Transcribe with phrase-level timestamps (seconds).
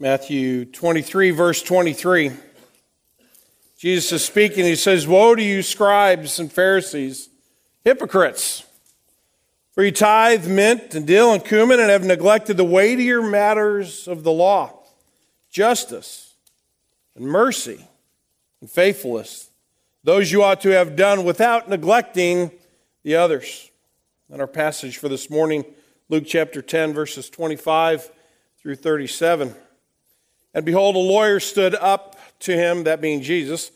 [0.00, 2.32] Matthew 23, verse 23.
[3.78, 4.64] Jesus is speaking.
[4.64, 7.28] He says, Woe to you, scribes and Pharisees,
[7.84, 8.64] hypocrites!
[9.70, 14.24] For you tithe mint and dill and cumin and have neglected the weightier matters of
[14.24, 14.72] the law,
[15.52, 16.34] justice
[17.14, 17.86] and mercy
[18.60, 19.48] and faithfulness.
[20.02, 22.50] Those you ought to have done without neglecting
[23.04, 23.70] the others.
[24.28, 25.64] And our passage for this morning,
[26.08, 28.10] Luke chapter 10, verses 25
[28.60, 29.54] through 37.
[30.54, 33.72] And behold, a lawyer stood up to him, that being Jesus,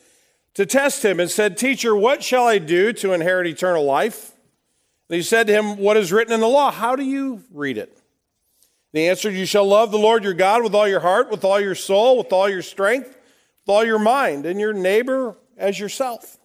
[0.55, 4.33] to test him and said, Teacher, what shall I do to inherit eternal life?
[5.09, 6.71] And he said to him, What is written in the law?
[6.71, 7.91] How do you read it?
[8.93, 11.45] And he answered, You shall love the Lord your God with all your heart, with
[11.45, 15.79] all your soul, with all your strength, with all your mind, and your neighbor as
[15.79, 16.39] yourself.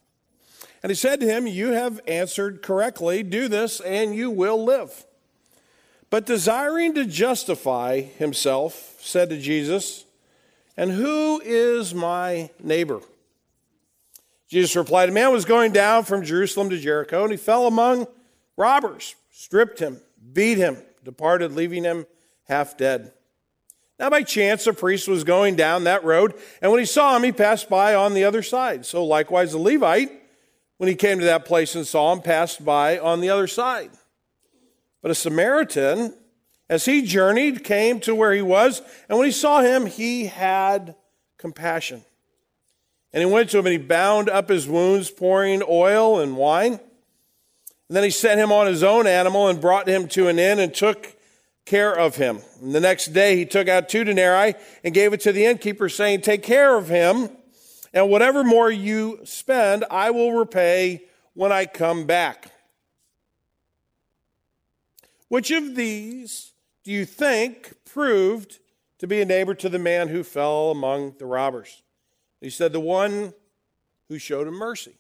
[0.81, 3.23] And he said to him, You have answered correctly.
[3.23, 5.05] Do this, and you will live.
[6.09, 10.02] But desiring to justify himself, said to Jesus,
[10.75, 13.01] and who is my neighbor?
[14.47, 18.07] Jesus replied, A man was going down from Jerusalem to Jericho, and he fell among
[18.55, 19.99] robbers, stripped him,
[20.31, 22.05] beat him, departed, leaving him
[22.47, 23.11] half dead.
[23.99, 27.23] Now, by chance, a priest was going down that road, and when he saw him,
[27.23, 28.85] he passed by on the other side.
[28.85, 30.11] So, likewise, the Levite,
[30.77, 33.91] when he came to that place and saw him, passed by on the other side.
[35.01, 36.13] But a Samaritan,
[36.69, 40.95] as he journeyed, came to where he was, and when he saw him, he had
[41.37, 42.03] compassion.
[43.11, 46.73] And he went to him and he bound up his wounds, pouring oil and wine.
[46.73, 50.59] And then he sent him on his own animal and brought him to an inn
[50.59, 51.15] and took
[51.65, 52.39] care of him.
[52.61, 55.89] And the next day he took out two denarii and gave it to the innkeeper,
[55.89, 57.29] saying, Take care of him,
[57.93, 61.03] and whatever more you spend, I will repay
[61.33, 62.51] when I come back.
[65.27, 66.52] Which of these
[66.83, 68.59] do you think proved
[68.99, 71.81] to be a neighbor to the man who fell among the robbers?
[72.41, 73.33] He said, The one
[74.09, 74.97] who showed him mercy.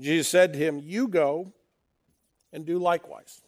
[0.00, 1.52] Jesus said to him, You go
[2.52, 3.40] and do likewise.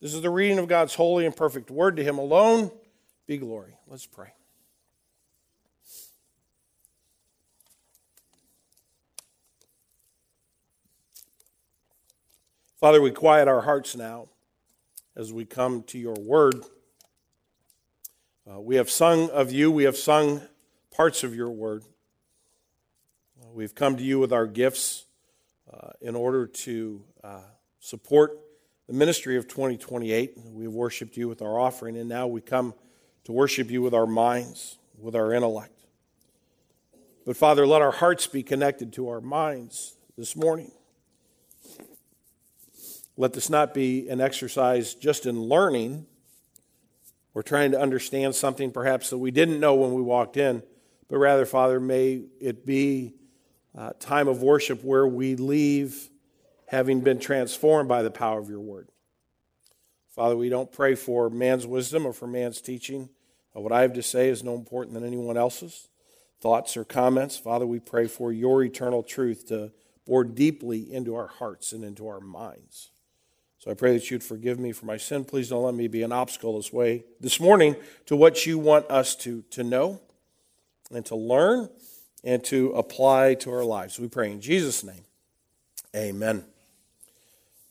[0.00, 1.96] This is the reading of God's holy and perfect word.
[1.96, 2.70] To him alone
[3.26, 3.76] be glory.
[3.86, 4.32] Let's pray.
[12.80, 14.28] Father, we quiet our hearts now
[15.16, 16.64] as we come to your word.
[18.50, 20.42] Uh, we have sung of you, we have sung
[20.90, 21.84] parts of your word.
[23.40, 25.06] Uh, we've come to you with our gifts
[25.72, 27.40] uh, in order to uh,
[27.80, 28.38] support
[28.86, 30.38] the ministry of 2028.
[30.46, 32.74] We have worshiped you with our offering, and now we come
[33.24, 35.84] to worship you with our minds, with our intellect.
[37.24, 40.72] But Father, let our hearts be connected to our minds this morning.
[43.16, 46.06] Let this not be an exercise just in learning
[47.32, 50.62] or trying to understand something perhaps that we didn't know when we walked in,
[51.08, 53.14] but rather, Father, may it be
[53.74, 56.10] a time of worship where we leave
[56.66, 58.88] having been transformed by the power of your word.
[60.14, 63.08] Father, we don't pray for man's wisdom or for man's teaching.
[63.52, 65.88] What I have to say is no important than anyone else's
[66.40, 67.36] thoughts or comments.
[67.36, 69.72] Father, we pray for your eternal truth to
[70.04, 72.90] bore deeply into our hearts and into our minds.
[73.64, 75.24] So I pray that you'd forgive me for my sin.
[75.24, 78.90] Please don't let me be an obstacle this way this morning to what you want
[78.90, 80.02] us to, to know
[80.90, 81.70] and to learn
[82.22, 83.98] and to apply to our lives.
[83.98, 85.06] We pray in Jesus' name.
[85.96, 86.44] Amen.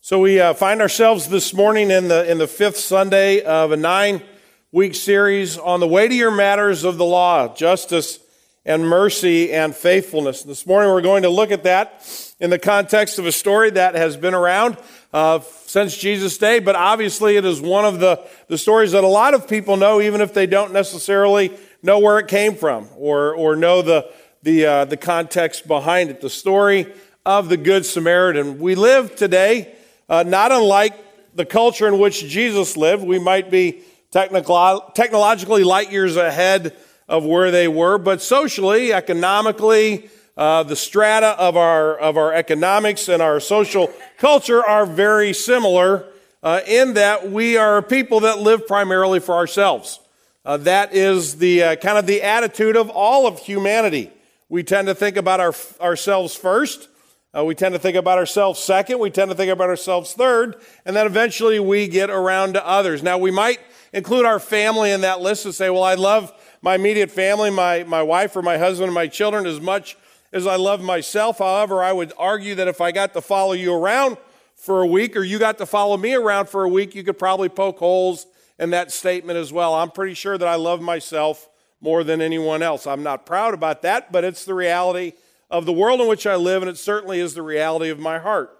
[0.01, 3.77] So we uh, find ourselves this morning in the in the fifth Sunday of a
[3.77, 4.23] nine
[4.71, 8.17] week series on the weightier matters of the law, justice
[8.65, 10.43] and mercy and faithfulness.
[10.43, 13.95] This morning we're going to look at that in the context of a story that
[13.95, 14.77] has been around
[15.11, 19.07] uh, since Jesus' day, but obviously it is one of the, the stories that a
[19.07, 21.51] lot of people know, even if they don't necessarily
[21.81, 24.09] know where it came from or, or know the,
[24.43, 26.21] the, uh, the context behind it.
[26.21, 26.91] The story
[27.25, 28.59] of the Good Samaritan.
[28.59, 29.75] We live today,
[30.07, 30.93] uh, not unlike
[31.35, 33.03] the culture in which Jesus lived.
[33.03, 33.81] We might be
[34.11, 36.75] technologically light years ahead
[37.07, 43.07] of where they were, but socially, economically, uh, the strata of our, of our economics
[43.07, 46.05] and our social culture are very similar
[46.41, 49.99] uh, in that we are people that live primarily for ourselves.
[50.45, 54.11] Uh, that is the uh, kind of the attitude of all of humanity.
[54.49, 56.89] We tend to think about our, ourselves first.
[57.35, 58.99] Uh, we tend to think about ourselves second.
[58.99, 60.57] We tend to think about ourselves third.
[60.85, 63.01] And then eventually we get around to others.
[63.01, 63.59] Now, we might
[63.93, 66.31] include our family in that list and say, well, I love
[66.63, 69.97] my immediate family, my, my wife or my husband and my children as much
[70.31, 71.39] as I love myself.
[71.39, 74.17] However, I would argue that if I got to follow you around
[74.55, 77.19] for a week or you got to follow me around for a week, you could
[77.19, 78.25] probably poke holes
[78.57, 79.73] in that statement as well.
[79.73, 81.49] I'm pretty sure that I love myself
[81.81, 82.87] more than anyone else.
[82.87, 85.11] I'm not proud about that, but it's the reality
[85.51, 88.19] of the world in which I live, and it certainly is the reality of my
[88.19, 88.57] heart.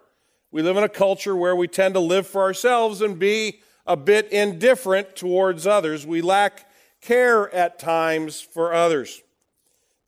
[0.52, 3.96] We live in a culture where we tend to live for ourselves and be a
[3.96, 6.06] bit indifferent towards others.
[6.06, 6.68] We lack
[7.04, 9.22] care at times for others.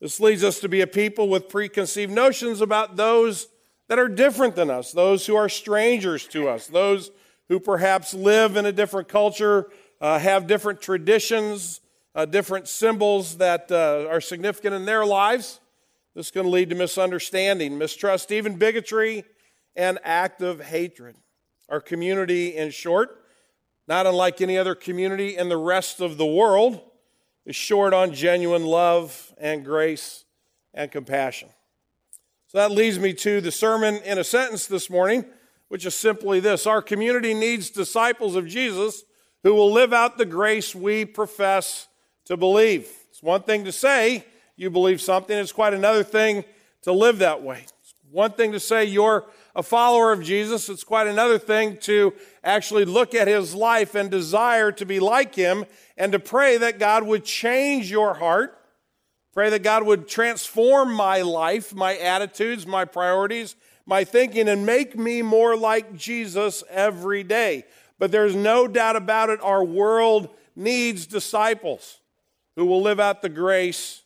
[0.00, 3.48] This leads us to be a people with preconceived notions about those
[3.88, 7.10] that are different than us, those who are strangers to us, those
[7.48, 9.68] who perhaps live in a different culture,
[10.00, 11.80] uh, have different traditions,
[12.14, 15.60] uh, different symbols that uh, are significant in their lives.
[16.14, 19.24] This can lead to misunderstanding, mistrust, even bigotry,
[19.76, 21.16] and active hatred.
[21.68, 23.22] Our community, in short,
[23.88, 26.80] not unlike any other community in the rest of the world,
[27.44, 30.24] is short on genuine love and grace
[30.74, 31.48] and compassion.
[32.48, 35.24] So that leads me to the sermon in a sentence this morning,
[35.68, 39.04] which is simply this Our community needs disciples of Jesus
[39.42, 41.86] who will live out the grace we profess
[42.24, 42.88] to believe.
[43.10, 44.24] It's one thing to say
[44.56, 46.44] you believe something, it's quite another thing
[46.82, 47.64] to live that way.
[47.80, 49.24] It's one thing to say you're
[49.56, 52.12] a follower of Jesus, it's quite another thing to
[52.44, 55.64] actually look at his life and desire to be like him
[55.96, 58.60] and to pray that God would change your heart.
[59.32, 63.56] Pray that God would transform my life, my attitudes, my priorities,
[63.86, 67.64] my thinking, and make me more like Jesus every day.
[67.98, 71.98] But there's no doubt about it, our world needs disciples
[72.56, 74.02] who will live out the grace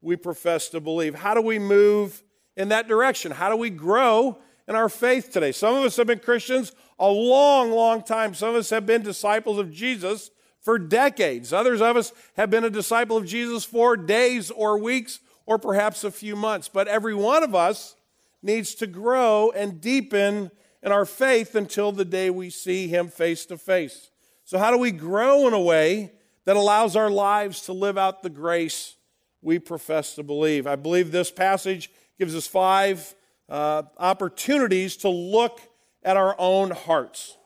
[0.00, 1.14] we profess to believe.
[1.14, 2.22] How do we move
[2.56, 3.30] in that direction?
[3.30, 4.38] How do we grow
[4.70, 5.50] in our faith today.
[5.50, 6.70] Some of us have been Christians
[7.00, 8.34] a long, long time.
[8.34, 10.30] Some of us have been disciples of Jesus
[10.60, 11.52] for decades.
[11.52, 16.04] Others of us have been a disciple of Jesus for days or weeks or perhaps
[16.04, 16.68] a few months.
[16.68, 17.96] But every one of us
[18.44, 20.52] needs to grow and deepen
[20.84, 24.10] in our faith until the day we see Him face to face.
[24.44, 26.12] So, how do we grow in a way
[26.44, 28.94] that allows our lives to live out the grace
[29.42, 30.68] we profess to believe?
[30.68, 31.90] I believe this passage
[32.20, 33.16] gives us five
[33.50, 35.60] uh, opportunities to look
[36.02, 37.36] at our own hearts.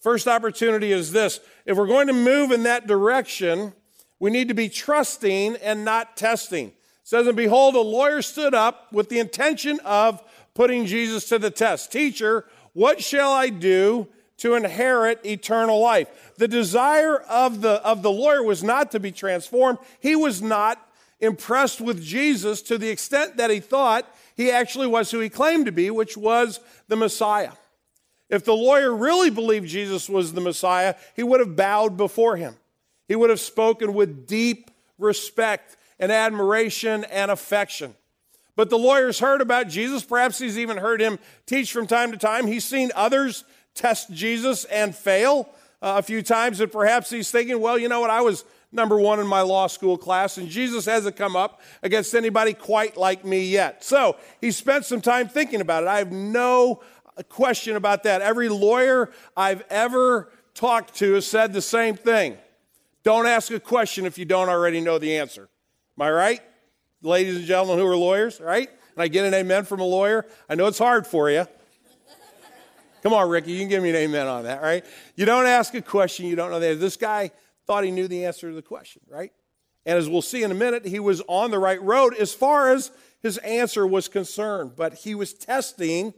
[0.00, 3.72] First opportunity is this if we're going to move in that direction,
[4.18, 6.68] we need to be trusting and not testing.
[6.68, 6.74] It
[7.04, 10.22] says, And behold, a lawyer stood up with the intention of
[10.54, 11.90] putting Jesus to the test.
[11.90, 12.44] Teacher,
[12.74, 14.08] what shall I do
[14.38, 16.34] to inherit eternal life?
[16.36, 19.78] The desire of the, of the lawyer was not to be transformed.
[20.00, 20.86] He was not
[21.20, 25.66] impressed with Jesus to the extent that he thought he actually was who he claimed
[25.66, 27.52] to be, which was the Messiah.
[28.30, 32.56] If the lawyer really believed Jesus was the Messiah, he would have bowed before him.
[33.06, 37.94] He would have spoken with deep respect and admiration and affection.
[38.56, 40.04] But the lawyer's heard about Jesus.
[40.04, 42.46] Perhaps he's even heard him teach from time to time.
[42.46, 43.44] He's seen others
[43.74, 45.48] test Jesus and fail
[45.82, 48.10] uh, a few times, and perhaps he's thinking, well, you know what?
[48.10, 52.14] I was number one in my law school class, and Jesus hasn't come up against
[52.14, 53.84] anybody quite like me yet.
[53.84, 55.88] So he spent some time thinking about it.
[55.88, 56.82] I have no
[57.28, 58.20] question about that.
[58.20, 62.36] Every lawyer I've ever talked to has said the same thing.
[63.04, 65.48] Don't ask a question if you don't already know the answer.
[65.96, 66.42] Am I right?
[67.02, 68.68] Ladies and gentlemen who are lawyers, right?
[68.68, 70.26] And I get an amen from a lawyer.
[70.48, 71.46] I know it's hard for you.
[73.02, 74.82] Come on, Ricky, you can give me an amen on that, right?
[75.14, 76.80] You don't ask a question you don't know the answer.
[76.80, 77.32] This guy
[77.66, 79.32] thought he knew the answer to the question, right?
[79.86, 82.72] And as we'll see in a minute, he was on the right road as far
[82.72, 82.90] as
[83.20, 86.14] his answer was concerned, but he was testing,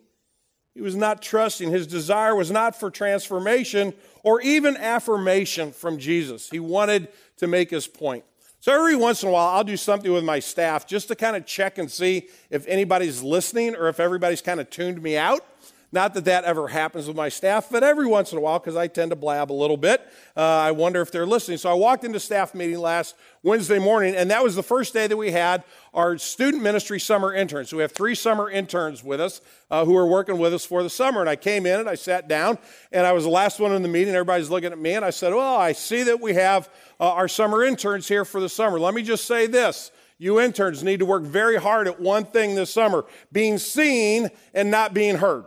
[0.76, 1.71] he was not trusting.
[1.71, 6.50] His desire was not for transformation or even affirmation from Jesus.
[6.50, 8.25] He wanted to make his point.
[8.61, 11.35] So every once in a while, I'll do something with my staff just to kind
[11.35, 15.47] of check and see if anybody's listening or if everybody's kind of tuned me out.
[15.93, 18.75] Not that that ever happens with my staff, but every once in a while, because
[18.75, 20.00] I tend to blab a little bit,
[20.37, 21.59] uh, I wonder if they're listening.
[21.59, 23.14] So I walked into staff meeting last
[23.45, 25.62] Wednesday morning, and that was the first day that we had
[25.95, 27.71] our student ministry summer interns.
[27.71, 29.40] So we have three summer interns with us
[29.71, 31.21] uh, who are working with us for the summer.
[31.21, 32.59] And I came in and I sat down,
[32.90, 34.12] and I was the last one in the meeting.
[34.12, 37.28] Everybody's looking at me, and I said, Well, I see that we have uh, our
[37.28, 38.81] summer interns here for the summer.
[38.81, 39.93] Let me just say this.
[40.19, 44.71] You interns need to work very hard at one thing this summer being seen and
[44.71, 45.45] not being heard.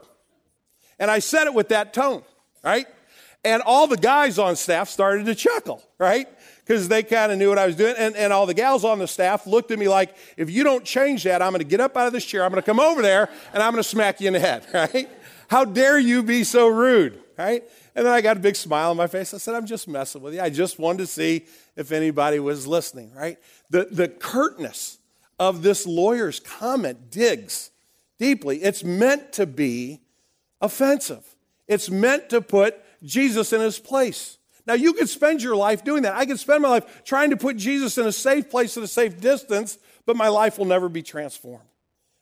[1.00, 2.24] And I said it with that tone,
[2.64, 2.86] right?
[3.44, 6.28] And all the guys on staff started to chuckle, right?
[6.60, 7.96] Because they kind of knew what I was doing.
[7.98, 10.84] And, and all the gals on the staff looked at me like, if you don't
[10.84, 12.80] change that, I'm going to get up out of this chair, I'm going to come
[12.80, 15.10] over there, and I'm going to smack you in the head, right?
[15.48, 17.64] How dare you be so rude, right?
[17.96, 19.34] And then I got a big smile on my face.
[19.34, 20.42] I said, I'm just messing with you.
[20.42, 23.38] I just wanted to see if anybody was listening, right?
[23.70, 24.98] The, the curtness
[25.40, 27.72] of this lawyer's comment digs
[28.20, 28.62] deeply.
[28.62, 30.02] It's meant to be
[30.62, 31.24] offensive.
[31.68, 34.38] It's meant to put Jesus in his place.
[34.66, 36.16] Now, you could spend your life doing that.
[36.16, 38.88] I could spend my life trying to put Jesus in a safe place at a
[38.88, 41.66] safe distance, but my life will never be transformed.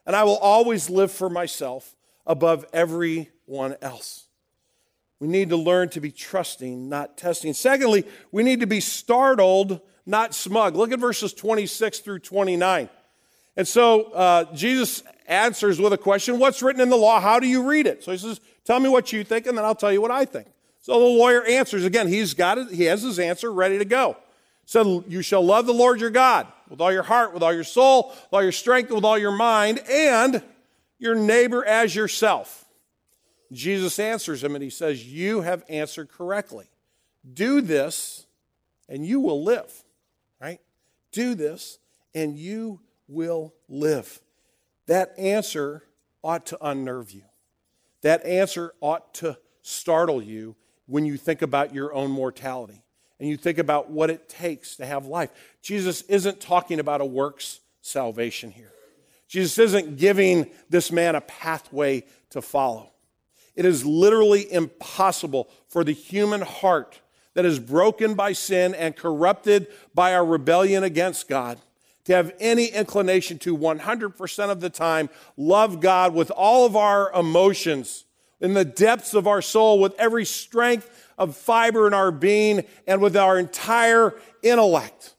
[0.05, 4.27] And I will always live for myself above everyone else.
[5.19, 7.53] We need to learn to be trusting, not testing.
[7.53, 10.75] Secondly, we need to be startled, not smug.
[10.75, 12.89] Look at verses 26 through 29.
[13.57, 17.19] And so uh, Jesus answers with a question What's written in the law?
[17.19, 18.03] How do you read it?
[18.03, 20.25] So he says, Tell me what you think, and then I'll tell you what I
[20.25, 20.47] think.
[20.81, 21.85] So the lawyer answers.
[21.85, 24.17] Again, he's got it, he has his answer ready to go.
[24.65, 27.63] So you shall love the Lord your God with all your heart, with all your
[27.63, 30.43] soul, with all your strength, with all your mind, and
[30.99, 32.65] your neighbor as yourself.
[33.51, 36.65] Jesus answers him and he says, You have answered correctly.
[37.33, 38.25] Do this
[38.89, 39.71] and you will live,
[40.41, 40.59] right?
[41.11, 41.79] Do this
[42.13, 44.19] and you will live.
[44.87, 45.83] That answer
[46.23, 47.23] ought to unnerve you.
[48.01, 52.83] That answer ought to startle you when you think about your own mortality
[53.19, 55.29] and you think about what it takes to have life.
[55.61, 58.71] Jesus isn't talking about a works salvation here.
[59.27, 62.91] Jesus isn't giving this man a pathway to follow.
[63.55, 67.01] It is literally impossible for the human heart
[67.33, 71.59] that is broken by sin and corrupted by our rebellion against God
[72.07, 77.11] to have any inclination to 100% of the time love God with all of our
[77.13, 78.05] emotions,
[78.39, 83.01] in the depths of our soul, with every strength of fiber in our being, and
[83.01, 85.15] with our entire intellect.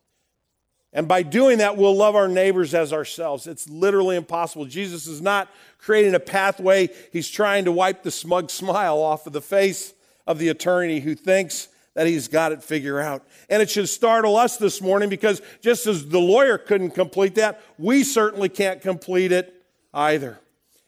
[0.95, 3.47] And by doing that, we'll love our neighbors as ourselves.
[3.47, 4.64] It's literally impossible.
[4.64, 9.35] Jesus is not creating a pathway, he's trying to wipe the smug smile off of
[9.35, 9.92] the face
[10.26, 11.68] of the attorney who thinks
[11.99, 13.26] that he's got it figured out.
[13.50, 17.61] And it should startle us this morning because just as the lawyer couldn't complete that,
[17.76, 20.38] we certainly can't complete it either.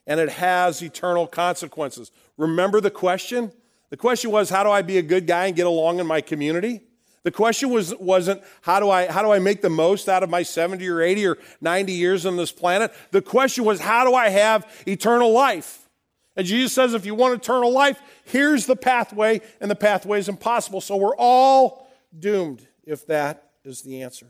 [0.06, 2.12] And it has eternal consequences.
[2.36, 3.50] Remember the question?
[3.88, 6.20] The question was, how do I be a good guy and get along in my
[6.20, 6.80] community?
[7.24, 10.30] The question was, wasn't how do, I, how do I make the most out of
[10.30, 12.94] my 70 or 80 or 90 years on this planet?
[13.10, 15.89] The question was, how do I have eternal life?
[16.36, 20.28] And Jesus says, if you want eternal life, here's the pathway, and the pathway is
[20.28, 20.80] impossible.
[20.80, 24.26] So we're all doomed if that is the answer.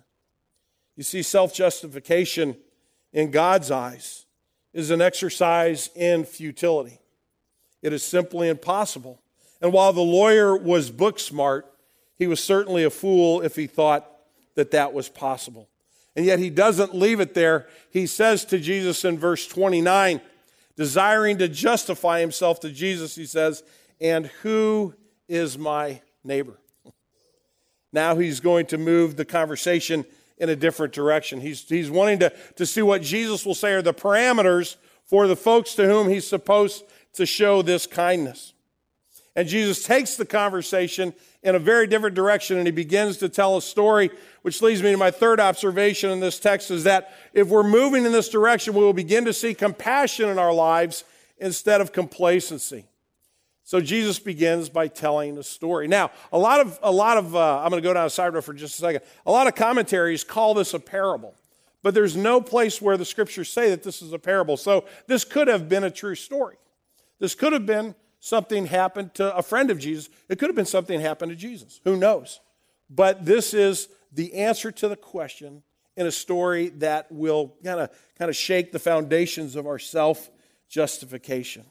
[0.97, 2.57] You see, self justification
[3.13, 4.27] in God's eyes
[4.73, 7.01] is an exercise in futility.
[7.83, 9.21] It is simply impossible.
[9.61, 11.67] And while the lawyer was book smart,
[12.17, 14.07] he was certainly a fool if he thought
[14.55, 15.69] that that was possible.
[16.17, 17.67] And yet he doesn't leave it there.
[17.91, 20.21] He says to Jesus in verse 29,
[20.77, 23.63] desiring to justify himself to Jesus, he says,
[24.01, 24.95] And who
[25.29, 26.59] is my neighbor?
[27.93, 30.05] Now he's going to move the conversation
[30.39, 31.41] in a different direction.
[31.41, 35.37] He's, he's wanting to, to see what Jesus will say are the parameters for the
[35.37, 36.85] folks to whom he's supposed
[37.15, 38.55] to show this kindness.
[39.37, 43.57] And Jesus takes the conversation in a very different direction and he begins to tell
[43.57, 44.11] a story,
[44.43, 48.05] which leads me to my third observation in this text is that if we're moving
[48.05, 51.05] in this direction, we will begin to see compassion in our lives
[51.39, 52.87] instead of complacency.
[53.63, 55.87] So Jesus begins by telling a story.
[55.87, 58.35] Now, a lot of, a lot of uh, I'm going to go down a side
[58.35, 59.03] road for just a second.
[59.27, 61.37] A lot of commentaries call this a parable,
[61.85, 64.57] but there's no place where the scriptures say that this is a parable.
[64.57, 66.57] So this could have been a true story.
[67.21, 70.09] This could have been something happened to a friend of Jesus.
[70.29, 71.81] It could have been something happened to Jesus.
[71.85, 72.41] Who knows?
[72.89, 75.63] But this is the answer to the question
[75.97, 80.31] in a story that will kind of kind of shake the foundations of our self
[80.69, 81.65] justification.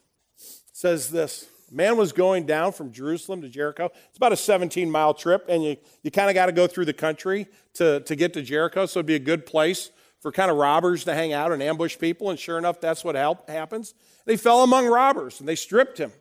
[0.73, 3.91] says this man was going down from Jerusalem to Jericho.
[4.07, 6.85] It's about a 17 mile trip, and you, you kind of got to go through
[6.85, 10.49] the country to, to get to Jericho, so it'd be a good place for kind
[10.49, 12.29] of robbers to hang out and ambush people.
[12.29, 13.93] And sure enough, that's what happens.
[14.25, 16.11] They fell among robbers, and they stripped him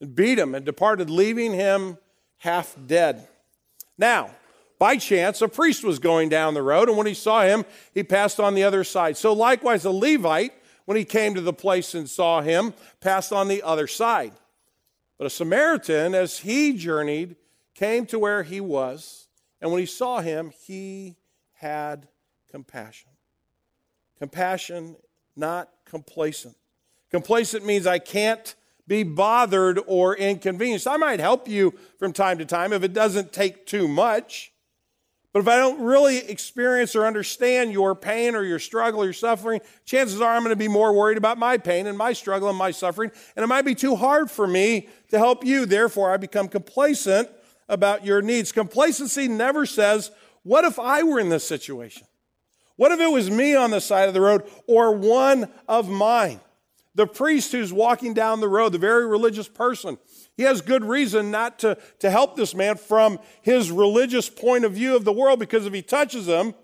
[0.00, 1.98] and beat him and departed, leaving him
[2.38, 3.26] half dead.
[3.96, 4.30] Now,
[4.78, 8.02] by chance, a priest was going down the road, and when he saw him, he
[8.02, 9.16] passed on the other side.
[9.16, 10.52] So, likewise, a Levite,
[10.84, 14.32] when he came to the place and saw him, passed on the other side.
[15.16, 17.36] But a Samaritan, as he journeyed,
[17.74, 19.28] came to where he was,
[19.60, 21.16] and when he saw him, he
[21.52, 22.08] had
[22.50, 23.10] compassion.
[24.18, 24.96] Compassion,
[25.36, 26.56] not complacent.
[27.10, 28.54] Complacent means I can't
[28.86, 30.86] be bothered or inconvenienced.
[30.86, 34.52] I might help you from time to time if it doesn't take too much.
[35.32, 39.12] But if I don't really experience or understand your pain or your struggle or your
[39.12, 42.48] suffering, chances are I'm going to be more worried about my pain and my struggle
[42.48, 43.10] and my suffering.
[43.34, 45.66] And it might be too hard for me to help you.
[45.66, 47.28] Therefore, I become complacent
[47.68, 48.52] about your needs.
[48.52, 50.12] Complacency never says,
[50.44, 52.06] What if I were in this situation?
[52.76, 56.40] What if it was me on the side of the road or one of mine?
[56.94, 59.98] The priest who's walking down the road, the very religious person,
[60.36, 64.72] he has good reason not to, to help this man from his religious point of
[64.72, 66.54] view of the world because if he touches him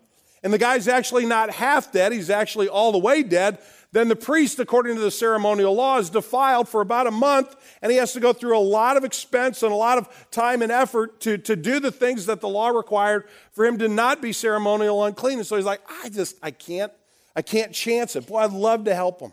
[0.43, 3.59] and the guy's actually not half dead, he's actually all the way dead,
[3.93, 7.91] then the priest, according to the ceremonial law, is defiled for about a month, and
[7.91, 10.71] he has to go through a lot of expense and a lot of time and
[10.71, 14.33] effort to, to do the things that the law required for him to not be
[14.33, 15.39] ceremonial unclean.
[15.39, 16.93] And so he's like, I just, I can't,
[17.35, 18.29] I can't chance it.
[18.29, 19.33] Boy, I'd love to help him.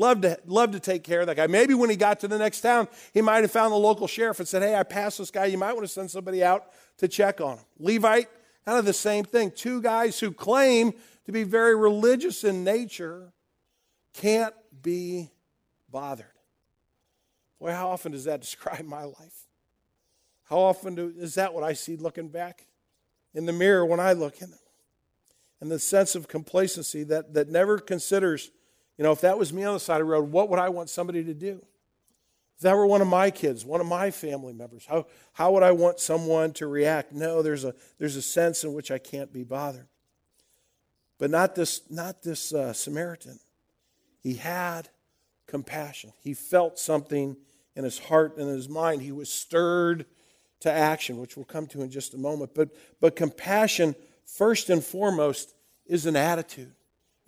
[0.00, 1.48] Love to, love to take care of that guy.
[1.48, 4.38] Maybe when he got to the next town, he might have found the local sheriff
[4.38, 5.46] and said, Hey, I passed this guy.
[5.46, 6.66] You might want to send somebody out
[6.98, 7.64] to check on him.
[7.80, 8.28] Levite,
[8.64, 9.50] kind of the same thing.
[9.50, 10.92] Two guys who claim
[11.26, 13.32] to be very religious in nature
[14.14, 15.30] can't be
[15.90, 16.26] bothered.
[17.60, 19.48] Boy, how often does that describe my life?
[20.44, 22.66] How often do, is that what I see looking back
[23.34, 24.58] in the mirror when I look in it?
[25.60, 28.50] And the sense of complacency that, that never considers,
[28.98, 30.68] you know, if that was me on the side of the road, what would I
[30.68, 31.64] want somebody to do?
[32.56, 35.62] If that were one of my kids, one of my family members, how, how would
[35.62, 37.12] I want someone to react?
[37.12, 39.86] No, there's a, there's a sense in which I can't be bothered.
[41.18, 43.38] But not this, not this uh, Samaritan.
[44.20, 44.88] He had
[45.46, 46.12] compassion.
[46.20, 47.36] He felt something
[47.76, 49.02] in his heart and in his mind.
[49.02, 50.06] He was stirred
[50.60, 52.52] to action, which we'll come to in just a moment.
[52.54, 55.54] But, but compassion, first and foremost,
[55.86, 56.72] is an attitude.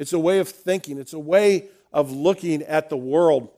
[0.00, 3.50] It's a way of thinking, it's a way of looking at the world.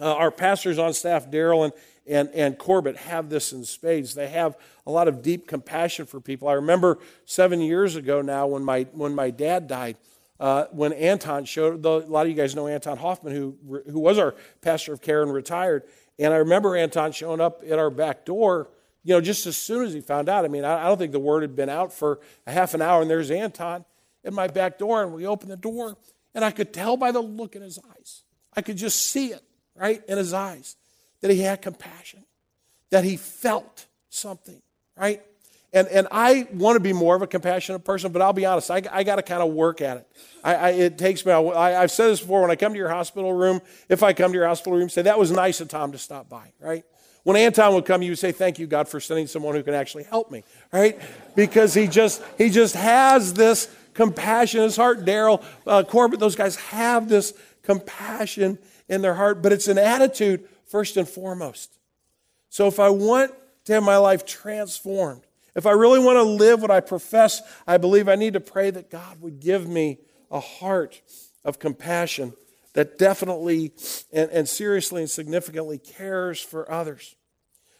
[0.00, 1.74] Uh, our pastors on staff, Daryl and,
[2.06, 4.14] and, and Corbett, have this in spades.
[4.14, 6.48] They have a lot of deep compassion for people.
[6.48, 9.98] I remember seven years ago now when my, when my dad died,
[10.40, 13.54] uh, when Anton showed, a lot of you guys know Anton Hoffman, who,
[13.86, 15.82] who was our pastor of care and retired.
[16.18, 18.70] And I remember Anton showing up at our back door,
[19.04, 20.46] you know, just as soon as he found out.
[20.46, 22.80] I mean, I, I don't think the word had been out for a half an
[22.80, 23.84] hour, and there's Anton
[24.24, 25.96] at my back door, and we opened the door,
[26.34, 28.22] and I could tell by the look in his eyes.
[28.54, 29.42] I could just see it,
[29.74, 30.76] right, in his eyes,
[31.20, 32.24] that he had compassion,
[32.90, 34.60] that he felt something,
[34.96, 35.22] right?
[35.72, 38.70] And, and I want to be more of a compassionate person, but I'll be honest,
[38.70, 40.08] I, I got to kind of work at it.
[40.42, 42.88] I, I, it takes me, I, have said this before, when I come to your
[42.88, 45.92] hospital room, if I come to your hospital room, say, that was nice of Tom
[45.92, 46.84] to stop by, right?
[47.22, 49.74] When Anton would come, you would say, thank you, God, for sending someone who can
[49.74, 50.98] actually help me, right?
[51.36, 55.04] Because he just, he just has this compassion in his heart.
[55.04, 60.48] Daryl, uh, Corbett, those guys have this compassion in their heart, but it's an attitude
[60.66, 61.78] first and foremost.
[62.48, 63.32] So if I want
[63.64, 65.22] to have my life transformed,
[65.54, 68.70] if I really want to live what I profess, I believe I need to pray
[68.70, 69.98] that God would give me
[70.30, 71.00] a heart
[71.44, 72.32] of compassion
[72.74, 73.72] that definitely
[74.12, 77.16] and, and seriously and significantly cares for others.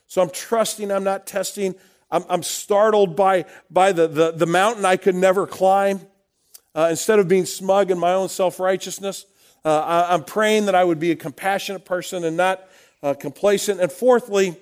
[0.07, 1.77] So I'm trusting, I'm not testing.
[2.11, 6.01] I'm, I'm startled by, by the, the, the, mountain I could never climb.
[6.75, 9.27] Uh, instead of being smug in my own self righteousness,
[9.65, 12.67] uh, I, am praying that I would be a compassionate person and not
[13.03, 13.81] uh, complacent.
[13.81, 14.57] And fourthly,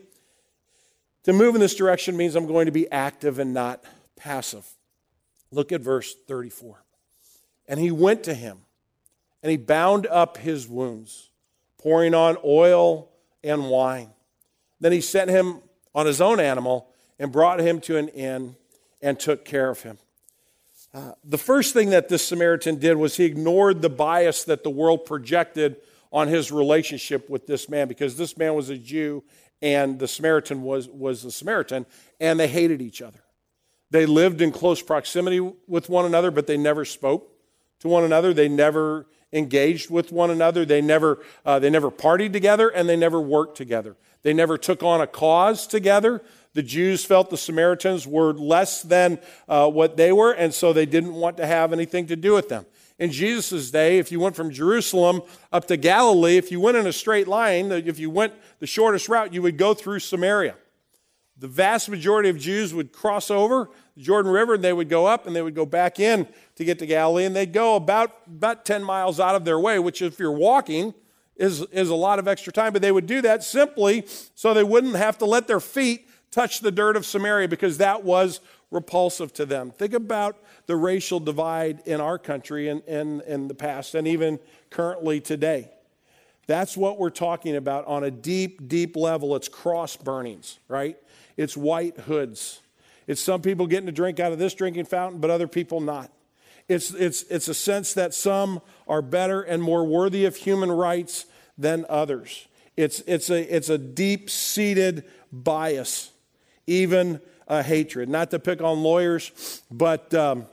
[1.24, 3.84] to move in this direction means I'm going to be active and not
[4.16, 4.66] passive.
[5.50, 6.82] Look at verse 34.
[7.66, 8.58] And he went to him,
[9.42, 11.30] and he bound up his wounds,
[11.76, 13.10] pouring on oil
[13.44, 14.10] and wine.
[14.80, 15.60] Then he sent him
[15.94, 18.56] on his own animal and brought him to an inn
[19.02, 19.98] and took care of him.
[20.94, 24.70] Uh, the first thing that this Samaritan did was he ignored the bias that the
[24.70, 25.76] world projected
[26.10, 29.22] on his relationship with this man because this man was a Jew
[29.60, 31.84] and the Samaritan was, was the Samaritan,
[32.20, 33.20] and they hated each other.
[33.90, 37.30] They lived in close proximity with one another, but they never spoke
[37.80, 38.32] to one another.
[38.32, 40.64] They never engaged with one another.
[40.64, 43.96] They never, uh, they never partied together, and they never worked together.
[44.22, 46.22] They never took on a cause together.
[46.54, 50.86] The Jews felt the Samaritans were less than uh, what they were, and so they
[50.86, 52.66] didn't want to have anything to do with them
[52.98, 56.86] in Jesus' day, if you went from Jerusalem up to Galilee, if you went in
[56.86, 60.56] a straight line, if you went the shortest route, you would go through Samaria.
[61.36, 65.06] The vast majority of Jews would cross over the Jordan River and they would go
[65.06, 68.10] up and they would go back in to get to Galilee and they'd go about,
[68.26, 70.92] about 10 miles out of their way, which, if you're walking,
[71.36, 72.72] is, is a lot of extra time.
[72.72, 76.60] But they would do that simply so they wouldn't have to let their feet touch
[76.60, 79.70] the dirt of Samaria because that was repulsive to them.
[79.70, 80.36] Think about
[80.66, 84.38] the racial divide in our country and in, in, in the past and even
[84.70, 85.70] currently today.
[86.46, 89.36] That's what we're talking about on a deep, deep level.
[89.36, 90.96] It's cross burnings, right?
[91.36, 92.60] It's white hoods.
[93.06, 96.10] It's some people getting a drink out of this drinking fountain, but other people not.
[96.68, 101.26] It's, it's, it's a sense that some are better and more worthy of human rights
[101.56, 102.46] than others.
[102.76, 106.12] It's, it's a, it's a deep seated bias,
[106.68, 108.08] even a hatred.
[108.08, 110.46] Not to pick on lawyers, but um,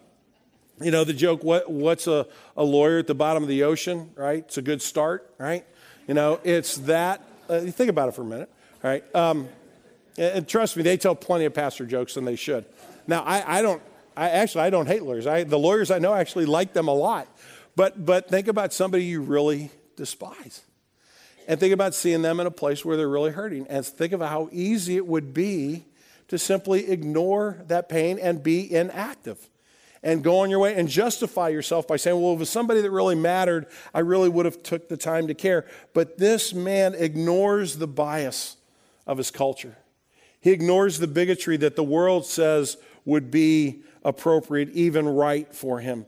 [0.82, 4.12] You know the joke, what, what's a, a lawyer at the bottom of the ocean,
[4.16, 4.40] right?
[4.40, 5.66] It's a good start, right?
[6.08, 7.22] You know, it's that.
[7.50, 8.50] Uh, think about it for a minute,
[8.84, 9.04] right?
[9.16, 9.48] Um,
[10.18, 12.66] and, and, trust me, they tell plenty of pastor jokes and they should.
[13.08, 13.82] Now, I, I don't,
[14.18, 15.28] I actually, I don't hate lawyers.
[15.28, 17.28] I, the lawyers I know actually like them a lot.
[17.76, 20.62] But, but think about somebody you really despise.
[21.48, 23.68] And think about seeing them in a place where they're really hurting.
[23.70, 25.86] And think of how easy it would be
[26.28, 29.50] to simply ignore that pain and be inactive
[30.06, 32.80] and go on your way and justify yourself by saying, well, if it was somebody
[32.80, 35.66] that really mattered, I really would have took the time to care.
[35.94, 38.58] But this man ignores the bias
[39.08, 39.76] of his culture.
[40.40, 46.06] He ignores the bigotry that the world says would be appropriate, even right for him.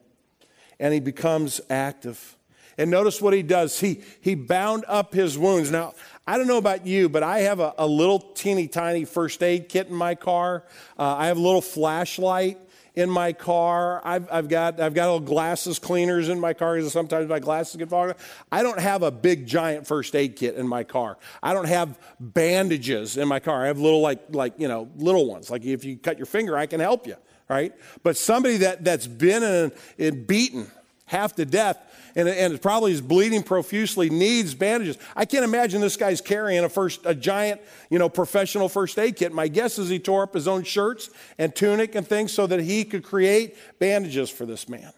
[0.79, 2.37] And he becomes active.
[2.77, 3.79] And notice what he does.
[3.79, 5.71] He, he bound up his wounds.
[5.71, 5.95] Now,
[6.27, 9.69] I don't know about you, but I have a, a little teeny tiny first aid
[9.69, 10.65] kit in my car.
[10.99, 12.57] Uh, I have a little flashlight
[12.95, 14.01] in my car.
[14.03, 17.77] I've, I've, got, I've got little glasses cleaners in my car because sometimes my glasses
[17.77, 18.15] get fogged.
[18.51, 21.17] I don't have a big giant first aid kit in my car.
[21.41, 23.63] I don't have bandages in my car.
[23.63, 25.49] I have little like, like you know, little ones.
[25.49, 27.15] Like if you cut your finger, I can help you,
[27.47, 27.73] right?
[28.03, 30.69] But somebody that, that's been in, in beaten
[31.07, 31.77] half to death,
[32.15, 34.97] and, and probably is bleeding profusely, needs bandages.
[35.15, 39.15] I can't imagine this guy's carrying a first a giant, you know, professional first aid
[39.15, 39.33] kit.
[39.33, 42.59] My guess is he tore up his own shirts and tunic and things so that
[42.59, 44.93] he could create bandages for this man.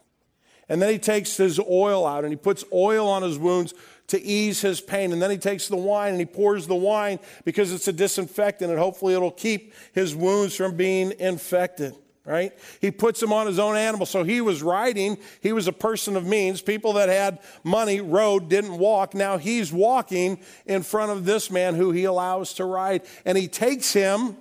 [0.67, 3.73] And then he takes his oil out and he puts oil on his wounds
[4.07, 5.11] to ease his pain.
[5.11, 8.69] And then he takes the wine and he pours the wine because it's a disinfectant
[8.69, 11.95] and hopefully it'll keep his wounds from being infected
[12.29, 12.53] right?
[12.79, 14.05] He puts him on his own animal.
[14.05, 15.17] So he was riding.
[15.41, 16.61] He was a person of means.
[16.61, 19.15] People that had money rode, didn't walk.
[19.15, 23.01] Now he's walking in front of this man who he allows to ride.
[23.25, 24.37] And he takes him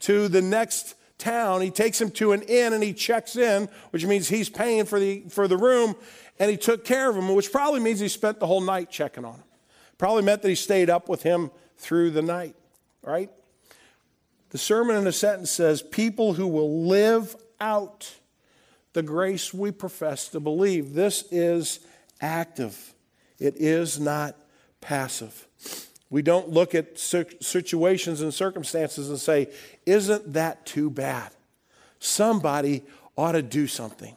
[0.00, 1.60] to the next town.
[1.60, 4.98] He takes him to an inn and he checks in, which means he's paying for
[4.98, 5.94] the, for the room.
[6.40, 9.24] And he took care of him, which probably means he spent the whole night checking
[9.24, 9.44] on him.
[9.96, 12.56] Probably meant that he stayed up with him through the night,
[13.02, 13.30] right?
[14.50, 18.14] The sermon in a sentence says, People who will live out
[18.92, 20.94] the grace we profess to believe.
[20.94, 21.80] This is
[22.20, 22.94] active,
[23.38, 24.36] it is not
[24.80, 25.46] passive.
[26.10, 29.48] We don't look at situations and circumstances and say,
[29.84, 31.30] Isn't that too bad?
[31.98, 32.82] Somebody
[33.16, 34.16] ought to do something.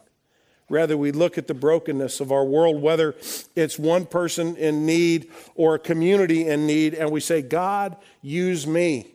[0.70, 3.14] Rather, we look at the brokenness of our world, whether
[3.54, 8.66] it's one person in need or a community in need, and we say, God, use
[8.66, 9.12] me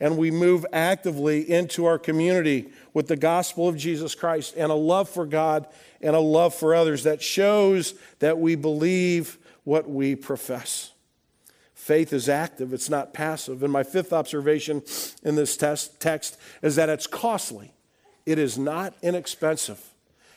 [0.00, 4.76] and we move actively into our community with the gospel of Jesus Christ and a
[4.76, 5.66] love for God
[6.00, 10.90] and a love for others that shows that we believe what we profess.
[11.74, 13.62] Faith is active, it's not passive.
[13.62, 14.82] And my fifth observation
[15.22, 17.72] in this test, text is that it's costly,
[18.24, 19.90] it is not inexpensive.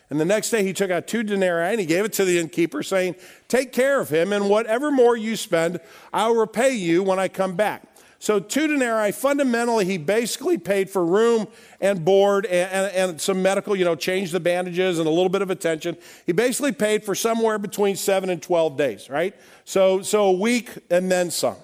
[0.10, 2.40] And the next day he took out two denarii and he gave it to the
[2.40, 3.16] innkeeper, saying,
[3.50, 5.80] Take care of him, and whatever more you spend,
[6.14, 7.84] I'll repay you when I come back.
[8.20, 11.48] So, two denarii, fundamentally, he basically paid for room
[11.80, 15.30] and board and, and, and, some medical, you know, change the bandages and a little
[15.30, 15.98] bit of attention.
[16.26, 19.36] He basically paid for somewhere between seven and 12 days, right?
[19.66, 21.58] So, so a week and then some.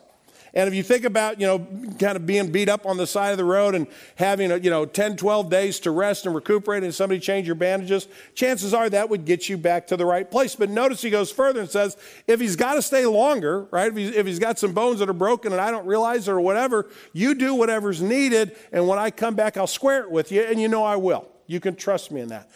[0.55, 1.59] And if you think about, you know,
[1.97, 4.85] kind of being beat up on the side of the road and having, you know,
[4.85, 9.09] 10, 12 days to rest and recuperate and somebody change your bandages, chances are that
[9.09, 10.55] would get you back to the right place.
[10.55, 13.95] But notice he goes further and says, if he's got to stay longer, right, if,
[13.95, 16.41] he's, if he's got some bones that are broken and I don't realize it or
[16.41, 18.55] whatever, you do whatever's needed.
[18.71, 20.43] And when I come back, I'll square it with you.
[20.43, 21.27] And you know I will.
[21.47, 22.51] You can trust me in that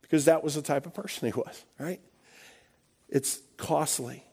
[0.00, 2.00] because that was the type of person he was, right?
[3.10, 4.24] It's costly.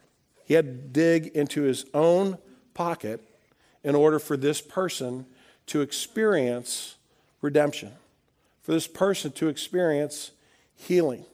[0.46, 2.38] He had to dig into his own
[2.80, 3.20] pocket
[3.84, 5.26] in order for this person
[5.66, 6.96] to experience
[7.42, 7.92] redemption,
[8.62, 10.32] for this person to experience
[10.78, 11.26] healing.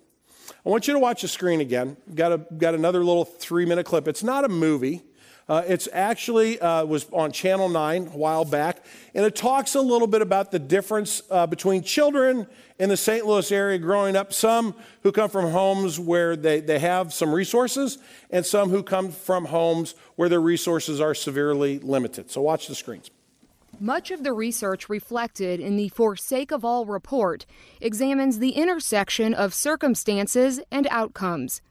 [0.65, 1.97] I want you to watch the screen again.
[2.15, 4.07] Got, a, got another little three minute clip.
[4.07, 5.03] It's not a movie.
[5.47, 9.81] Uh, it's actually uh, was on Channel 9 a while back, and it talks a
[9.81, 12.47] little bit about the difference uh, between children
[12.79, 13.25] in the St.
[13.25, 17.99] Louis area growing up, some who come from homes where they, they have some resources,
[18.31, 22.31] and some who come from homes where their resources are severely limited.
[22.31, 23.11] So watch the screens.
[23.79, 27.45] Much of the research reflected in the For Sake of All report
[27.81, 31.61] examines the intersection of circumstances and outcomes.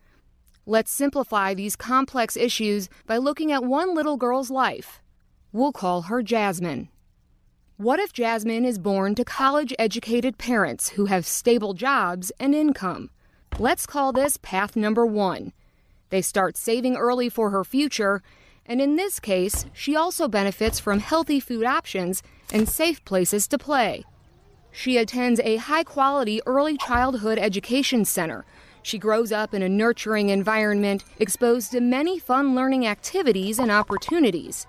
[0.67, 5.03] Let's simplify these complex issues by looking at one little girl's life.
[5.53, 6.89] We'll call her Jasmine.
[7.77, 13.11] What if Jasmine is born to college educated parents who have stable jobs and income?
[13.59, 15.53] Let's call this path number one.
[16.09, 18.23] They start saving early for her future,
[18.65, 22.23] and in this case, she also benefits from healthy food options
[22.55, 24.05] and safe places to play.
[24.73, 28.47] She attends a high quality early childhood education center.
[28.85, 34.67] She grows up in a nurturing environment, exposed to many fun learning activities and opportunities.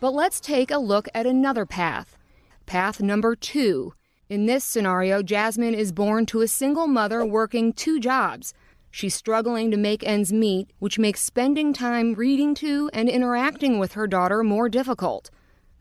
[0.00, 2.16] But let's take a look at another path.
[2.64, 3.92] Path number two.
[4.30, 8.54] In this scenario, Jasmine is born to a single mother working two jobs.
[8.90, 13.92] She's struggling to make ends meet, which makes spending time reading to and interacting with
[13.92, 15.30] her daughter more difficult.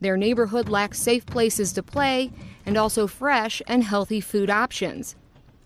[0.02, 2.34] Their neighborhood lacks safe places to play
[2.66, 5.16] and also fresh and healthy food options.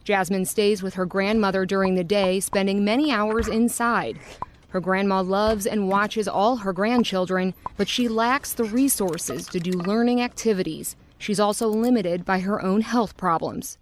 [0.06, 4.20] Jasmine stays with her grandmother during the day, spending many hours inside.
[4.70, 9.72] Her grandma loves and watches all her grandchildren, but she lacks the resources to do
[9.72, 10.96] learning activities.
[11.18, 13.80] She's also limited by her own health problems.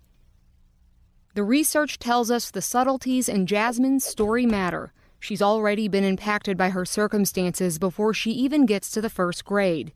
[1.35, 4.93] The research tells us the subtleties in Jasmine's story matter.
[5.19, 9.91] She's already been impacted by her circumstances before she even gets to the first grade.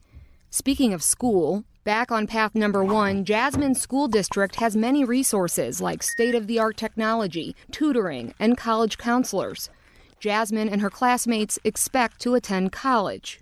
[0.50, 6.02] Speaking of school, back on path number one, Jasmine's school district has many resources like
[6.02, 9.70] state of the art technology, tutoring, and college counselors.
[10.22, 13.42] Jasmine and her classmates expect to attend college.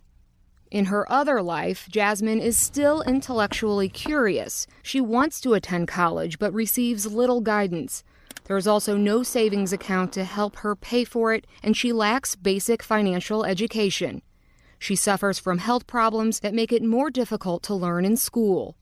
[0.71, 4.65] In her other life, Jasmine is still intellectually curious.
[4.81, 8.03] She wants to attend college but receives little guidance.
[8.45, 12.35] There is also no savings account to help her pay for it, and she lacks
[12.35, 14.23] basic financial education.
[14.85, 18.77] She suffers from health problems that make it more difficult to learn in school.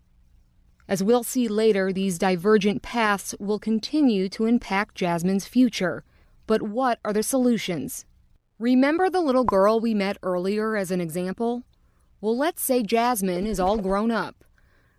[0.85, 6.03] As we'll see later, these divergent paths will continue to impact Jasmine's future.
[6.45, 8.03] But what are the solutions?
[8.59, 11.63] Remember the little girl we met earlier as an example?
[12.19, 14.43] Well, let's say Jasmine is all grown up.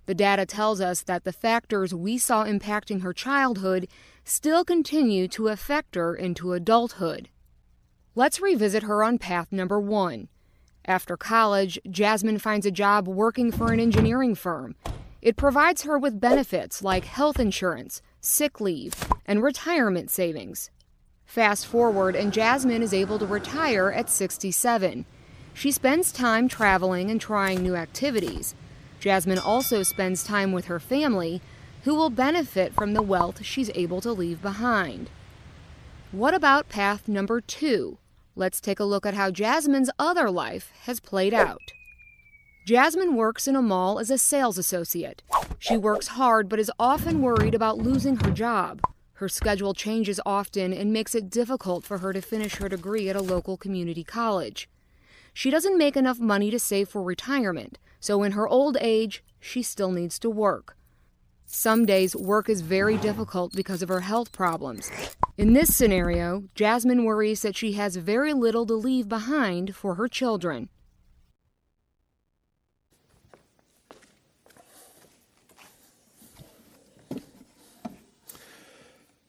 [0.06, 3.88] The data tells us that the factors we saw impacting her childhood
[4.24, 7.28] still continue to affect her into adulthood.
[8.14, 10.28] Let's revisit her on path number one.
[10.86, 14.74] After college, Jasmine finds a job working for an engineering firm.
[15.22, 18.94] It provides her with benefits like health insurance, sick leave,
[19.24, 20.70] and retirement savings.
[21.24, 25.06] Fast forward, and Jasmine is able to retire at 67.
[25.54, 28.54] She spends time traveling and trying new activities.
[29.00, 31.40] Jasmine also spends time with her family,
[31.84, 35.08] who will benefit from the wealth she's able to leave behind.
[36.12, 37.96] What about path number two?
[38.36, 41.72] Let's take a look at how Jasmine's other life has played out.
[42.66, 45.22] Jasmine works in a mall as a sales associate.
[45.60, 48.80] She works hard but is often worried about losing her job.
[49.14, 53.14] Her schedule changes often and makes it difficult for her to finish her degree at
[53.14, 54.68] a local community college.
[55.32, 59.62] She doesn't make enough money to save for retirement, so in her old age, she
[59.62, 60.76] still needs to work.
[61.46, 64.90] Some days, work is very difficult because of her health problems.
[65.36, 70.06] In this scenario, Jasmine worries that she has very little to leave behind for her
[70.06, 70.68] children.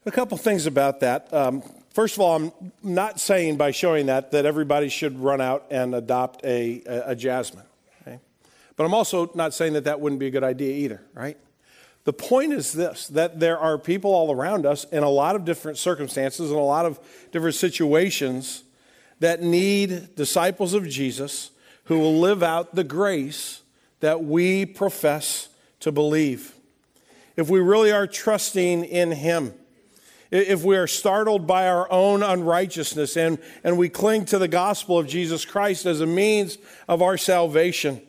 [0.04, 1.32] A couple things about that.
[1.34, 1.62] Um,
[1.96, 5.94] First of all, I'm not saying by showing that that everybody should run out and
[5.94, 7.64] adopt a, a, a jasmine.
[8.02, 8.20] Okay?
[8.76, 11.38] But I'm also not saying that that wouldn't be a good idea either, right?
[12.06, 15.44] The point is this that there are people all around us in a lot of
[15.44, 17.00] different circumstances and a lot of
[17.32, 18.62] different situations
[19.18, 21.50] that need disciples of Jesus
[21.84, 23.62] who will live out the grace
[23.98, 25.48] that we profess
[25.80, 26.54] to believe.
[27.34, 29.52] If we really are trusting in Him,
[30.30, 34.96] if we are startled by our own unrighteousness and, and we cling to the gospel
[34.96, 38.00] of Jesus Christ as a means of our salvation.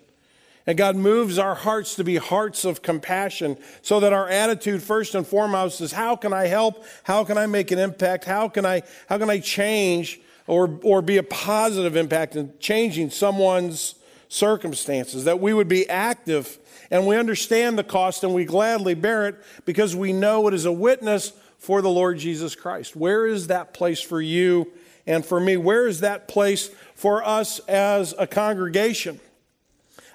[0.67, 5.15] And God moves our hearts to be hearts of compassion so that our attitude first
[5.15, 6.85] and foremost is how can I help?
[7.03, 8.25] How can I make an impact?
[8.25, 13.11] How can I, how can I change or, or be a positive impact in changing
[13.11, 13.95] someone's
[14.27, 15.23] circumstances?
[15.23, 16.59] That we would be active
[16.91, 20.65] and we understand the cost and we gladly bear it because we know it is
[20.65, 22.93] a witness for the Lord Jesus Christ?
[22.93, 24.69] Where is that place for you
[25.05, 25.55] and for me?
[25.55, 29.21] Where is that place for us as a congregation?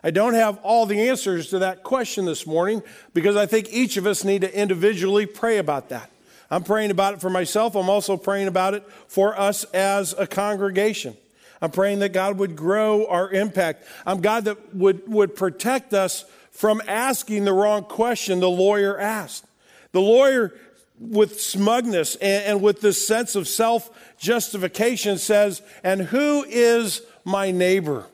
[0.05, 2.83] I don't have all the answers to that question this morning
[3.15, 6.11] because I think each of us need to individually pray about that.
[6.51, 7.77] I'm praying about it for myself.
[7.77, 11.17] I'm also praying about it for us as a congregation.
[11.63, 13.85] I'm praying that God would grow our impact.
[14.05, 19.47] I'm God that would, would protect us from asking the wrong question the lawyer asked.
[19.93, 20.53] The lawyer
[20.99, 27.51] with smugness and, and with this sense of self justification says, And who is my
[27.51, 28.07] neighbor?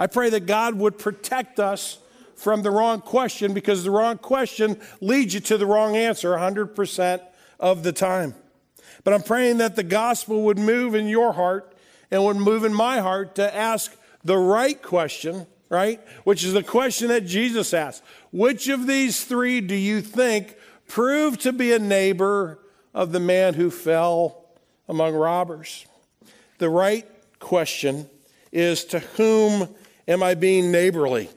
[0.00, 1.98] I pray that God would protect us
[2.34, 7.20] from the wrong question because the wrong question leads you to the wrong answer 100%
[7.60, 8.34] of the time.
[9.04, 11.76] But I'm praying that the gospel would move in your heart
[12.10, 16.00] and would move in my heart to ask the right question right?
[16.24, 18.02] Which is the question that Jesus asked.
[18.32, 22.58] Which of these three do you think proved to be a neighbor
[22.92, 24.44] of the man who fell
[24.88, 25.86] among robbers?
[26.58, 27.06] The right
[27.38, 28.10] question
[28.52, 29.68] is to whom
[30.10, 31.30] am I being neighborly?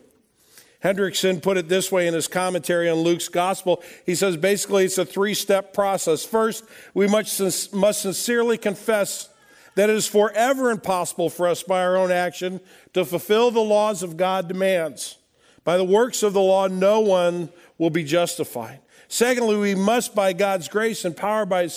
[0.84, 3.82] Hendriksen put it this way in his commentary on Luke's gospel.
[4.06, 6.26] He says basically it's a three step process.
[6.26, 9.30] First, we must, sincerely confess
[9.76, 12.60] that it is forever impossible for us by our own action
[12.94, 15.18] to fulfill the laws of God demands.
[15.64, 18.80] By the works of the law, no one will be justified.
[19.08, 21.74] Secondly, we must, by God's grace, and power by His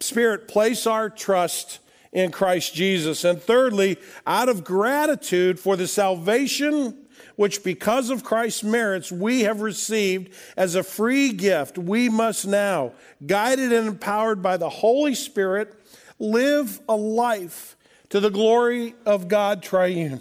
[0.00, 1.78] Spirit place our trust
[2.12, 3.24] in Christ Jesus.
[3.24, 6.96] And thirdly, out of gratitude for the salvation
[7.36, 12.92] which because of Christ's merits we have received as a free gift, we must now,
[13.26, 15.74] guided and empowered by the Holy Spirit,
[16.18, 17.76] live a life
[18.10, 20.20] to the glory of God triune.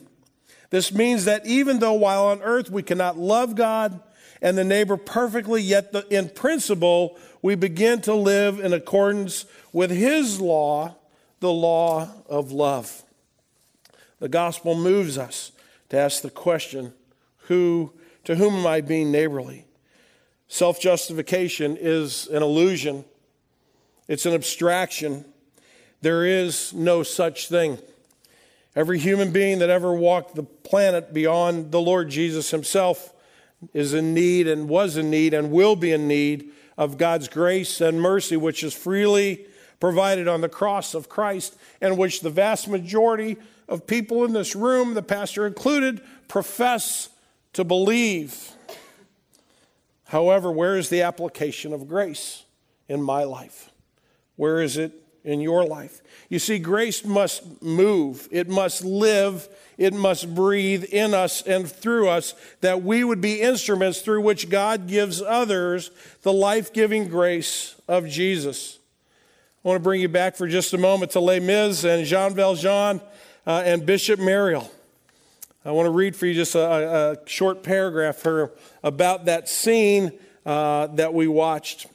[0.70, 4.00] This means that even though while on earth we cannot love God
[4.42, 9.92] and the neighbor perfectly, yet the, in principle we begin to live in accordance with
[9.92, 10.96] His law,
[11.40, 13.04] the law of love.
[14.20, 15.52] The gospel moves us
[15.90, 16.94] to ask the question
[17.48, 17.94] who,
[18.26, 19.66] to whom am I being neighborly?
[20.48, 23.06] Self justification is an illusion,
[24.08, 25.26] it's an abstraction.
[26.02, 27.78] There is no such thing.
[28.74, 33.14] Every human being that ever walked the planet beyond the Lord Jesus himself
[33.74, 37.82] is in need and was in need and will be in need of God's grace
[37.82, 39.46] and mercy, which is freely
[39.80, 43.38] provided on the cross of Christ, and which the vast majority
[43.68, 47.10] of people in this room, the pastor included, profess
[47.54, 48.52] to believe.
[50.06, 52.44] However, where is the application of grace
[52.88, 53.70] in my life?
[54.36, 54.92] Where is it
[55.24, 56.02] in your life?
[56.30, 62.10] You see, grace must move, it must live, it must breathe in us and through
[62.10, 65.92] us, that we would be instruments through which God gives others
[66.24, 68.79] the life giving grace of Jesus.
[69.64, 72.34] I want to bring you back for just a moment to Les Mis and Jean
[72.34, 73.02] Valjean
[73.46, 74.70] uh, and Bishop Myriel.
[75.66, 78.52] I want to read for you just a, a short paragraph here
[78.86, 80.14] about that scene
[80.46, 81.88] uh, that we watched.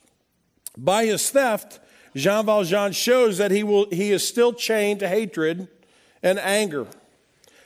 [0.76, 1.80] By his theft,
[2.14, 5.66] Jean Valjean shows that he, will, he is still chained to hatred
[6.22, 6.86] and anger.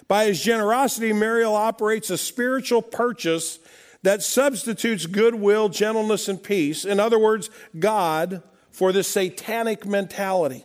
[0.07, 3.59] By his generosity, Myriel operates a spiritual purchase
[4.05, 6.85] that substitutes goodwill, gentleness, and peace.
[6.85, 8.45] In other words, God
[8.79, 10.65] for the satanic mentality.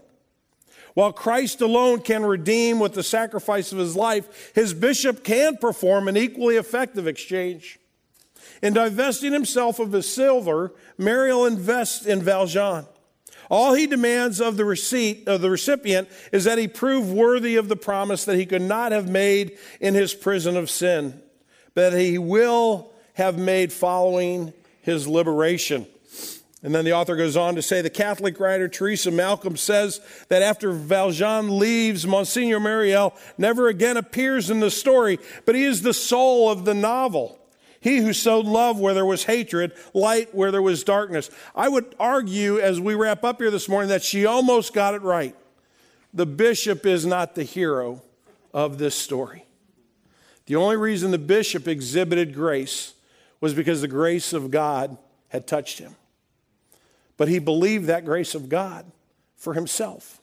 [0.93, 6.07] While Christ alone can redeem with the sacrifice of his life, his bishop can perform
[6.07, 7.79] an equally effective exchange.
[8.61, 12.85] In divesting himself of his silver, Myriel invests in Valjean.
[13.49, 17.67] All he demands of the receipt of the recipient is that he prove worthy of
[17.67, 21.19] the promise that he could not have made in his prison of sin,
[21.73, 25.87] but that he will have made following his liberation.
[26.63, 29.99] And then the author goes on to say the Catholic writer Teresa Malcolm says
[30.29, 35.81] that after Valjean leaves, Monsignor Myriel never again appears in the story, but he is
[35.81, 37.37] the soul of the novel.
[37.81, 41.29] He who sowed love where there was hatred, light where there was darkness.
[41.53, 45.01] I would argue as we wrap up here this morning that she almost got it
[45.01, 45.35] right.
[46.13, 48.01] The bishop is not the hero
[48.53, 49.45] of this story.
[50.45, 52.93] The only reason the bishop exhibited grace
[53.41, 54.97] was because the grace of God
[55.27, 55.97] had touched him.
[57.17, 58.85] But he believed that grace of God
[59.35, 60.21] for himself.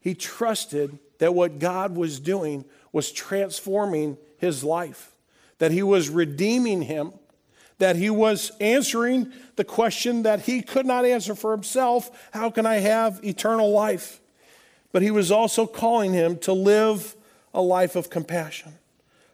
[0.00, 5.12] He trusted that what God was doing was transforming his life,
[5.58, 7.12] that he was redeeming him,
[7.78, 12.66] that he was answering the question that he could not answer for himself how can
[12.66, 14.20] I have eternal life?
[14.92, 17.16] But he was also calling him to live
[17.52, 18.74] a life of compassion,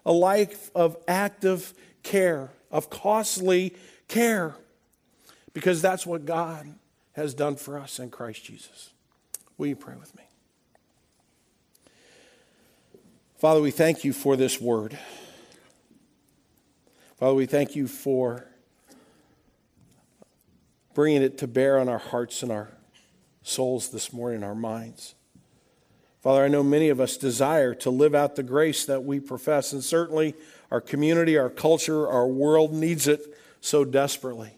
[0.04, 3.74] a life of active care, of costly
[4.08, 4.56] care
[5.52, 6.66] because that's what God
[7.12, 8.90] has done for us in Christ Jesus.
[9.58, 10.22] Will you pray with me?
[13.36, 14.98] Father, we thank you for this word.
[17.18, 18.46] Father, we thank you for
[20.94, 22.68] bringing it to bear on our hearts and our
[23.42, 25.14] souls this morning, our minds.
[26.20, 29.72] Father, I know many of us desire to live out the grace that we profess,
[29.72, 30.34] and certainly
[30.70, 34.56] our community, our culture, our world needs it so desperately.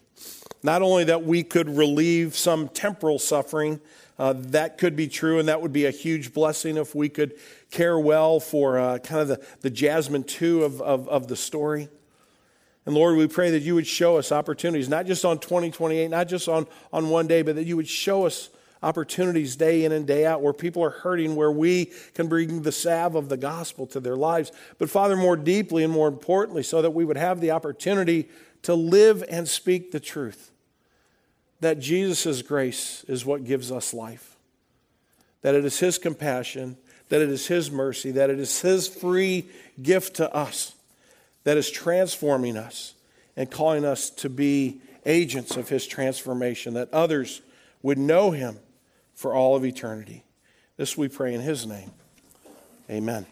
[0.65, 3.79] Not only that we could relieve some temporal suffering,
[4.17, 7.35] uh, that could be true, and that would be a huge blessing if we could
[7.69, 11.87] care well for uh, kind of the, the Jasmine 2 of, of, of the story.
[12.87, 16.27] And Lord, we pray that you would show us opportunities, not just on 2028, not
[16.27, 18.49] just on, on one day, but that you would show us
[18.81, 22.71] opportunities day in and day out where people are hurting, where we can bring the
[22.71, 24.51] salve of the gospel to their lives.
[24.79, 28.29] But, Father, more deeply and more importantly, so that we would have the opportunity
[28.63, 30.53] to live and speak the truth
[31.59, 34.35] that Jesus' grace is what gives us life,
[35.41, 36.77] that it is His compassion,
[37.09, 39.45] that it is His mercy, that it is His free
[39.81, 40.75] gift to us
[41.45, 42.93] that is transforming us
[43.37, 47.41] and calling us to be agents of His transformation, that others
[47.81, 48.59] would know Him
[49.13, 50.23] for all of eternity.
[50.75, 51.91] This we pray in His name.
[52.89, 53.25] Amen.